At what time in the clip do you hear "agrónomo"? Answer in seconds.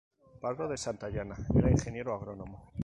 2.15-2.57